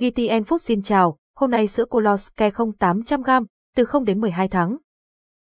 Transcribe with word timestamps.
GTN 0.00 0.42
Food 0.42 0.58
xin 0.58 0.82
chào, 0.82 1.16
hôm 1.36 1.50
nay 1.50 1.66
sữa 1.66 1.84
Coloscare 1.84 2.50
0800g, 2.50 3.44
từ 3.76 3.84
0 3.84 4.04
đến 4.04 4.20
12 4.20 4.48
tháng. 4.48 4.76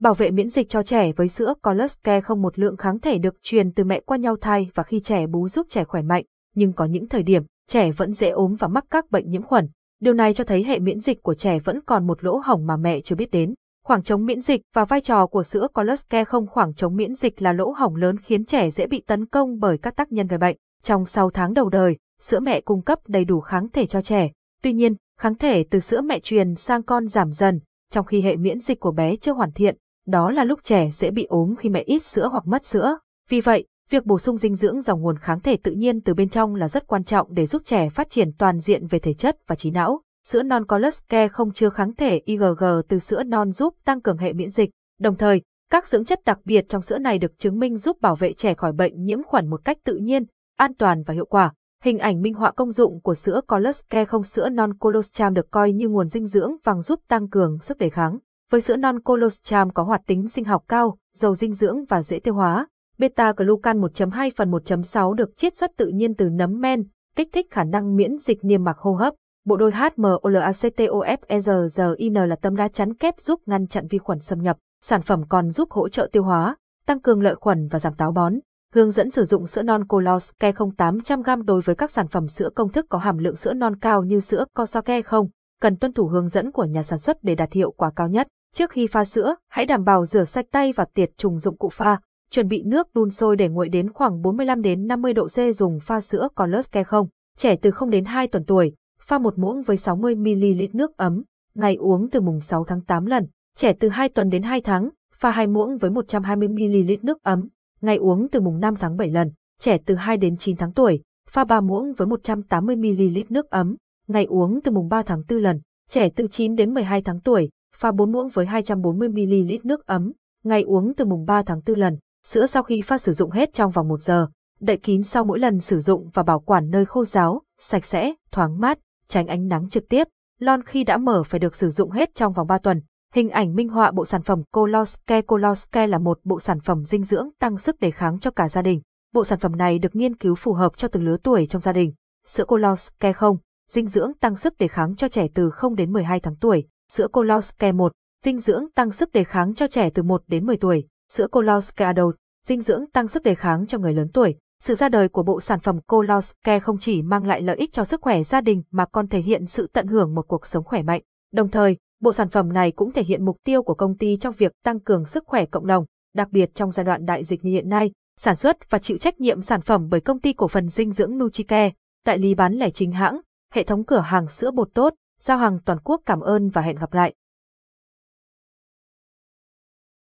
Bảo 0.00 0.14
vệ 0.14 0.30
miễn 0.30 0.48
dịch 0.48 0.68
cho 0.68 0.82
trẻ 0.82 1.12
với 1.16 1.28
sữa 1.28 1.54
Coloscare 1.62 2.20
không 2.20 2.42
một 2.42 2.58
lượng 2.58 2.76
kháng 2.76 3.00
thể 3.00 3.18
được 3.18 3.34
truyền 3.42 3.72
từ 3.72 3.84
mẹ 3.84 4.00
qua 4.00 4.16
nhau 4.16 4.36
thai 4.40 4.70
và 4.74 4.82
khi 4.82 5.00
trẻ 5.00 5.26
bú 5.26 5.48
giúp 5.48 5.66
trẻ 5.70 5.84
khỏe 5.84 6.02
mạnh, 6.02 6.24
nhưng 6.54 6.72
có 6.72 6.84
những 6.84 7.08
thời 7.08 7.22
điểm, 7.22 7.42
trẻ 7.68 7.90
vẫn 7.92 8.12
dễ 8.12 8.28
ốm 8.28 8.54
và 8.54 8.68
mắc 8.68 8.84
các 8.90 9.10
bệnh 9.10 9.30
nhiễm 9.30 9.42
khuẩn. 9.42 9.68
Điều 10.00 10.14
này 10.14 10.34
cho 10.34 10.44
thấy 10.44 10.64
hệ 10.64 10.78
miễn 10.78 11.00
dịch 11.00 11.22
của 11.22 11.34
trẻ 11.34 11.58
vẫn 11.58 11.80
còn 11.86 12.06
một 12.06 12.24
lỗ 12.24 12.40
hổng 12.44 12.66
mà 12.66 12.76
mẹ 12.76 13.00
chưa 13.00 13.16
biết 13.16 13.30
đến. 13.30 13.54
Khoảng 13.84 14.02
trống 14.02 14.26
miễn 14.26 14.40
dịch 14.40 14.60
và 14.74 14.84
vai 14.84 15.00
trò 15.00 15.26
của 15.26 15.42
sữa 15.42 15.68
Coloscare 15.74 16.24
không 16.24 16.46
khoảng 16.46 16.74
trống 16.74 16.96
miễn 16.96 17.14
dịch 17.14 17.42
là 17.42 17.52
lỗ 17.52 17.70
hổng 17.70 17.96
lớn 17.96 18.16
khiến 18.18 18.44
trẻ 18.44 18.70
dễ 18.70 18.86
bị 18.86 19.02
tấn 19.06 19.26
công 19.26 19.58
bởi 19.60 19.78
các 19.78 19.96
tác 19.96 20.12
nhân 20.12 20.26
gây 20.26 20.38
bệnh. 20.38 20.56
Trong 20.82 21.06
6 21.06 21.30
tháng 21.30 21.54
đầu 21.54 21.68
đời, 21.68 21.96
sữa 22.20 22.40
mẹ 22.40 22.60
cung 22.60 22.82
cấp 22.82 22.98
đầy 23.06 23.24
đủ 23.24 23.40
kháng 23.40 23.68
thể 23.68 23.86
cho 23.86 24.02
trẻ. 24.02 24.30
Tuy 24.62 24.72
nhiên, 24.72 24.94
kháng 25.18 25.34
thể 25.34 25.64
từ 25.70 25.78
sữa 25.78 26.00
mẹ 26.00 26.20
truyền 26.20 26.54
sang 26.54 26.82
con 26.82 27.06
giảm 27.06 27.32
dần, 27.32 27.60
trong 27.90 28.06
khi 28.06 28.20
hệ 28.20 28.36
miễn 28.36 28.60
dịch 28.60 28.80
của 28.80 28.92
bé 28.92 29.16
chưa 29.16 29.32
hoàn 29.32 29.52
thiện, 29.52 29.76
đó 30.06 30.30
là 30.30 30.44
lúc 30.44 30.60
trẻ 30.62 30.90
dễ 30.90 31.10
bị 31.10 31.24
ốm 31.24 31.54
khi 31.58 31.68
mẹ 31.68 31.82
ít 31.86 32.02
sữa 32.04 32.28
hoặc 32.32 32.46
mất 32.46 32.64
sữa. 32.64 32.98
Vì 33.28 33.40
vậy, 33.40 33.66
việc 33.90 34.06
bổ 34.06 34.18
sung 34.18 34.38
dinh 34.38 34.54
dưỡng 34.54 34.82
dòng 34.82 35.02
nguồn 35.02 35.18
kháng 35.18 35.40
thể 35.40 35.56
tự 35.56 35.72
nhiên 35.72 36.00
từ 36.00 36.14
bên 36.14 36.28
trong 36.28 36.54
là 36.54 36.68
rất 36.68 36.86
quan 36.86 37.04
trọng 37.04 37.34
để 37.34 37.46
giúp 37.46 37.62
trẻ 37.64 37.88
phát 37.88 38.10
triển 38.10 38.32
toàn 38.38 38.58
diện 38.58 38.86
về 38.86 38.98
thể 38.98 39.14
chất 39.14 39.36
và 39.46 39.54
trí 39.56 39.70
não. 39.70 40.02
Sữa 40.26 40.42
non 40.42 40.66
có 40.66 40.78
lắc 40.78 40.94
ke 41.08 41.28
không 41.28 41.52
chứa 41.52 41.68
kháng 41.68 41.94
thể 41.94 42.20
IgG 42.24 42.64
từ 42.88 42.98
sữa 42.98 43.22
non 43.22 43.52
giúp 43.52 43.74
tăng 43.84 44.00
cường 44.00 44.18
hệ 44.18 44.32
miễn 44.32 44.50
dịch. 44.50 44.70
Đồng 45.00 45.16
thời, 45.16 45.42
các 45.70 45.86
dưỡng 45.86 46.04
chất 46.04 46.20
đặc 46.24 46.38
biệt 46.44 46.64
trong 46.68 46.82
sữa 46.82 46.98
này 46.98 47.18
được 47.18 47.38
chứng 47.38 47.58
minh 47.58 47.76
giúp 47.76 48.00
bảo 48.00 48.16
vệ 48.16 48.32
trẻ 48.32 48.54
khỏi 48.54 48.72
bệnh 48.72 49.04
nhiễm 49.04 49.22
khuẩn 49.22 49.50
một 49.50 49.60
cách 49.64 49.78
tự 49.84 49.96
nhiên, 49.96 50.24
an 50.56 50.74
toàn 50.74 51.02
và 51.02 51.14
hiệu 51.14 51.24
quả. 51.24 51.52
Hình 51.84 51.98
ảnh 51.98 52.22
minh 52.22 52.34
họa 52.34 52.50
công 52.50 52.72
dụng 52.72 53.00
của 53.00 53.14
sữa 53.14 53.40
Colostrum 53.48 54.06
không 54.06 54.22
sữa 54.22 54.48
non 54.48 54.74
colostrum 54.74 55.34
được 55.34 55.50
coi 55.50 55.72
như 55.72 55.88
nguồn 55.88 56.08
dinh 56.08 56.26
dưỡng 56.26 56.56
vàng 56.64 56.82
giúp 56.82 57.00
tăng 57.08 57.28
cường 57.28 57.58
sức 57.58 57.78
đề 57.78 57.90
kháng. 57.90 58.18
Với 58.50 58.60
sữa 58.60 58.76
non 58.76 59.00
colostrum 59.00 59.70
có 59.70 59.82
hoạt 59.82 60.00
tính 60.06 60.28
sinh 60.28 60.44
học 60.44 60.64
cao, 60.68 60.98
giàu 61.16 61.34
dinh 61.34 61.52
dưỡng 61.52 61.84
và 61.84 62.02
dễ 62.02 62.18
tiêu 62.18 62.34
hóa. 62.34 62.66
Beta 62.98 63.32
glucan 63.36 63.80
1.2 63.80 64.30
phần 64.36 64.50
1.6 64.50 65.12
được 65.12 65.36
chiết 65.36 65.56
xuất 65.56 65.70
tự 65.76 65.86
nhiên 65.86 66.14
từ 66.14 66.28
nấm 66.28 66.60
men, 66.60 66.84
kích 67.16 67.28
thích 67.32 67.46
khả 67.50 67.64
năng 67.64 67.96
miễn 67.96 68.18
dịch 68.18 68.44
niêm 68.44 68.64
mạc 68.64 68.78
hô 68.78 68.92
hấp. 68.92 69.14
Bộ 69.46 69.56
đôi 69.56 69.72
HMOLACTOFERGIN 69.72 72.26
là 72.26 72.36
tấm 72.36 72.56
đá 72.56 72.68
chắn 72.68 72.94
kép 72.94 73.20
giúp 73.20 73.40
ngăn 73.46 73.66
chặn 73.66 73.86
vi 73.90 73.98
khuẩn 73.98 74.20
xâm 74.20 74.42
nhập. 74.42 74.56
Sản 74.82 75.02
phẩm 75.02 75.22
còn 75.28 75.50
giúp 75.50 75.70
hỗ 75.70 75.88
trợ 75.88 76.08
tiêu 76.12 76.22
hóa, 76.22 76.56
tăng 76.86 77.00
cường 77.00 77.22
lợi 77.22 77.34
khuẩn 77.34 77.68
và 77.68 77.78
giảm 77.78 77.94
táo 77.94 78.12
bón. 78.12 78.34
Hướng 78.74 78.90
dẫn 78.90 79.10
sử 79.10 79.24
dụng 79.24 79.46
sữa 79.46 79.62
non 79.62 79.84
Colos 79.84 80.30
Ke 80.40 80.52
0800g 80.52 81.44
đối 81.44 81.60
với 81.60 81.74
các 81.76 81.90
sản 81.90 82.08
phẩm 82.08 82.28
sữa 82.28 82.50
công 82.54 82.72
thức 82.72 82.86
có 82.88 82.98
hàm 82.98 83.18
lượng 83.18 83.36
sữa 83.36 83.52
non 83.52 83.76
cao 83.76 84.04
như 84.04 84.20
sữa 84.20 84.44
Cosoke 84.54 85.02
không, 85.02 85.28
cần 85.60 85.76
tuân 85.76 85.92
thủ 85.92 86.06
hướng 86.06 86.28
dẫn 86.28 86.52
của 86.52 86.64
nhà 86.64 86.82
sản 86.82 86.98
xuất 86.98 87.16
để 87.22 87.34
đạt 87.34 87.52
hiệu 87.52 87.70
quả 87.70 87.90
cao 87.96 88.08
nhất. 88.08 88.28
Trước 88.54 88.70
khi 88.70 88.86
pha 88.86 89.04
sữa, 89.04 89.34
hãy 89.48 89.66
đảm 89.66 89.84
bảo 89.84 90.06
rửa 90.06 90.24
sạch 90.24 90.44
tay 90.50 90.72
và 90.72 90.84
tiệt 90.94 91.10
trùng 91.16 91.38
dụng 91.38 91.56
cụ 91.56 91.68
pha. 91.68 92.00
Chuẩn 92.30 92.48
bị 92.48 92.62
nước 92.62 92.94
đun 92.94 93.10
sôi 93.10 93.36
để 93.36 93.48
nguội 93.48 93.68
đến 93.68 93.92
khoảng 93.92 94.22
45 94.22 94.62
đến 94.62 94.86
50 94.86 95.12
độ 95.12 95.26
C 95.26 95.56
dùng 95.56 95.80
pha 95.80 96.00
sữa 96.00 96.28
Colos 96.34 96.68
không. 96.86 97.06
Trẻ 97.36 97.56
từ 97.56 97.70
0 97.70 97.90
đến 97.90 98.04
2 98.04 98.28
tuần 98.28 98.44
tuổi, 98.44 98.74
pha 99.02 99.18
một 99.18 99.38
muỗng 99.38 99.62
với 99.62 99.76
60 99.76 100.14
ml 100.14 100.62
nước 100.72 100.96
ấm, 100.96 101.22
ngày 101.54 101.74
uống 101.74 102.10
từ 102.10 102.20
mùng 102.20 102.40
6 102.40 102.64
tháng 102.64 102.80
8 102.80 103.06
lần. 103.06 103.26
Trẻ 103.56 103.72
từ 103.80 103.88
2 103.88 104.08
tuần 104.08 104.30
đến 104.30 104.42
2 104.42 104.60
tháng, 104.60 104.88
pha 105.14 105.30
2 105.30 105.46
muỗng 105.46 105.78
với 105.78 105.90
120 105.90 106.48
ml 106.48 106.92
nước 107.02 107.22
ấm, 107.22 107.48
ngày 107.80 107.96
uống 107.96 108.28
từ 108.28 108.40
mùng 108.40 108.60
5 108.60 108.74
tháng 108.76 108.96
7 108.96 109.10
lần, 109.10 109.30
trẻ 109.60 109.78
từ 109.86 109.94
2 109.94 110.16
đến 110.16 110.36
9 110.36 110.56
tháng 110.56 110.72
tuổi, 110.72 111.02
pha 111.30 111.44
3 111.44 111.60
muỗng 111.60 111.92
với 111.92 112.08
180ml 112.08 113.24
nước 113.28 113.50
ấm, 113.50 113.76
ngày 114.08 114.24
uống 114.24 114.60
từ 114.64 114.72
mùng 114.72 114.88
3 114.88 115.02
tháng 115.02 115.22
4 115.28 115.38
lần, 115.38 115.60
trẻ 115.88 116.08
từ 116.16 116.26
9 116.30 116.54
đến 116.54 116.74
12 116.74 117.02
tháng 117.02 117.20
tuổi, 117.20 117.50
pha 117.76 117.92
4 117.92 118.12
muỗng 118.12 118.28
với 118.28 118.46
240ml 118.46 119.58
nước 119.64 119.86
ấm, 119.86 120.12
ngày 120.44 120.62
uống 120.62 120.94
từ 120.94 121.04
mùng 121.04 121.24
3 121.24 121.42
tháng 121.46 121.60
4 121.66 121.78
lần, 121.78 121.98
sữa 122.24 122.46
sau 122.46 122.62
khi 122.62 122.82
pha 122.82 122.98
sử 122.98 123.12
dụng 123.12 123.30
hết 123.30 123.52
trong 123.52 123.70
vòng 123.70 123.88
1 123.88 124.02
giờ, 124.02 124.26
đậy 124.60 124.76
kín 124.76 125.02
sau 125.02 125.24
mỗi 125.24 125.38
lần 125.38 125.60
sử 125.60 125.78
dụng 125.78 126.08
và 126.14 126.22
bảo 126.22 126.40
quản 126.40 126.70
nơi 126.70 126.84
khô 126.84 127.04
ráo, 127.04 127.42
sạch 127.58 127.84
sẽ, 127.84 128.14
thoáng 128.32 128.60
mát, 128.60 128.78
tránh 129.08 129.26
ánh 129.26 129.48
nắng 129.48 129.68
trực 129.68 129.88
tiếp. 129.88 130.04
Lon 130.38 130.62
khi 130.62 130.84
đã 130.84 130.96
mở 130.96 131.22
phải 131.22 131.38
được 131.38 131.56
sử 131.56 131.70
dụng 131.70 131.90
hết 131.90 132.14
trong 132.14 132.32
vòng 132.32 132.46
3 132.46 132.58
tuần. 132.58 132.80
Hình 133.14 133.30
ảnh 133.30 133.54
minh 133.54 133.68
họa 133.68 133.90
bộ 133.90 134.04
sản 134.04 134.22
phẩm 134.22 134.42
Coloske 134.52 135.22
Coloske 135.22 135.86
là 135.86 135.98
một 135.98 136.20
bộ 136.24 136.40
sản 136.40 136.60
phẩm 136.60 136.84
dinh 136.84 137.02
dưỡng 137.02 137.28
tăng 137.38 137.58
sức 137.58 137.80
đề 137.80 137.90
kháng 137.90 138.20
cho 138.20 138.30
cả 138.30 138.48
gia 138.48 138.62
đình. 138.62 138.80
Bộ 139.14 139.24
sản 139.24 139.38
phẩm 139.38 139.56
này 139.56 139.78
được 139.78 139.96
nghiên 139.96 140.16
cứu 140.16 140.34
phù 140.34 140.52
hợp 140.52 140.76
cho 140.76 140.88
từng 140.88 141.04
lứa 141.04 141.16
tuổi 141.22 141.46
trong 141.46 141.62
gia 141.62 141.72
đình. 141.72 141.92
Sữa 142.26 142.44
Coloske 142.44 143.12
không, 143.12 143.36
dinh 143.70 143.86
dưỡng 143.86 144.12
tăng 144.20 144.36
sức 144.36 144.58
đề 144.58 144.68
kháng 144.68 144.96
cho 144.96 145.08
trẻ 145.08 145.26
từ 145.34 145.50
0 145.50 145.74
đến 145.74 145.92
12 145.92 146.20
tháng 146.20 146.36
tuổi. 146.36 146.66
Sữa 146.92 147.08
Coloske 147.08 147.72
1, 147.72 147.92
dinh 148.24 148.38
dưỡng 148.38 148.64
tăng 148.74 148.90
sức 148.90 149.12
đề 149.12 149.24
kháng 149.24 149.54
cho 149.54 149.66
trẻ 149.66 149.90
từ 149.94 150.02
1 150.02 150.22
đến 150.26 150.46
10 150.46 150.56
tuổi. 150.56 150.86
Sữa 151.12 151.26
Coloske 151.26 151.84
Adult, 151.84 152.16
dinh 152.46 152.60
dưỡng 152.60 152.86
tăng 152.90 153.08
sức 153.08 153.22
đề 153.22 153.34
kháng 153.34 153.66
cho 153.66 153.78
người 153.78 153.94
lớn 153.94 154.08
tuổi. 154.14 154.36
Sự 154.60 154.74
ra 154.74 154.88
đời 154.88 155.08
của 155.08 155.22
bộ 155.22 155.40
sản 155.40 155.60
phẩm 155.60 155.80
Coloske 155.80 156.60
không 156.60 156.78
chỉ 156.78 157.02
mang 157.02 157.26
lại 157.26 157.42
lợi 157.42 157.56
ích 157.56 157.72
cho 157.72 157.84
sức 157.84 158.00
khỏe 158.00 158.22
gia 158.22 158.40
đình 158.40 158.62
mà 158.70 158.84
còn 158.92 159.08
thể 159.08 159.20
hiện 159.20 159.46
sự 159.46 159.66
tận 159.72 159.86
hưởng 159.86 160.14
một 160.14 160.28
cuộc 160.28 160.46
sống 160.46 160.64
khỏe 160.64 160.82
mạnh. 160.82 161.02
Đồng 161.32 161.48
thời, 161.48 161.76
Bộ 162.00 162.12
sản 162.12 162.28
phẩm 162.28 162.52
này 162.52 162.72
cũng 162.72 162.92
thể 162.92 163.02
hiện 163.02 163.24
mục 163.24 163.36
tiêu 163.44 163.62
của 163.62 163.74
công 163.74 163.96
ty 163.96 164.16
trong 164.16 164.34
việc 164.38 164.52
tăng 164.64 164.80
cường 164.80 165.04
sức 165.04 165.24
khỏe 165.26 165.46
cộng 165.46 165.66
đồng, 165.66 165.84
đặc 166.14 166.28
biệt 166.30 166.54
trong 166.54 166.72
giai 166.72 166.84
đoạn 166.84 167.04
đại 167.04 167.24
dịch 167.24 167.44
như 167.44 167.50
hiện 167.50 167.68
nay, 167.68 167.92
sản 168.20 168.36
xuất 168.36 168.70
và 168.70 168.78
chịu 168.78 168.98
trách 168.98 169.20
nhiệm 169.20 169.42
sản 169.42 169.60
phẩm 169.60 169.88
bởi 169.90 170.00
công 170.00 170.20
ty 170.20 170.32
cổ 170.32 170.48
phần 170.48 170.68
dinh 170.68 170.92
dưỡng 170.92 171.18
Nutricare, 171.18 171.72
đại 172.06 172.18
lý 172.18 172.34
bán 172.34 172.54
lẻ 172.54 172.70
chính 172.70 172.92
hãng, 172.92 173.20
hệ 173.54 173.64
thống 173.64 173.84
cửa 173.84 174.00
hàng 174.00 174.28
sữa 174.28 174.50
bột 174.50 174.68
tốt, 174.74 174.94
giao 175.20 175.38
hàng 175.38 175.58
toàn 175.64 175.78
quốc 175.84 176.00
cảm 176.06 176.20
ơn 176.20 176.48
và 176.48 176.62
hẹn 176.62 176.76
gặp 176.76 176.94
lại. 176.94 177.14